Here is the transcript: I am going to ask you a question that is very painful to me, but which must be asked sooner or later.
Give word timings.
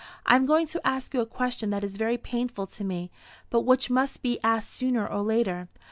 I 0.25 0.35
am 0.35 0.47
going 0.47 0.65
to 0.65 0.81
ask 0.83 1.13
you 1.13 1.21
a 1.21 1.27
question 1.27 1.69
that 1.69 1.83
is 1.83 1.95
very 1.95 2.17
painful 2.17 2.65
to 2.65 2.83
me, 2.83 3.11
but 3.51 3.61
which 3.61 3.91
must 3.91 4.23
be 4.23 4.39
asked 4.43 4.71
sooner 4.73 5.05
or 5.07 5.21
later. 5.21 5.69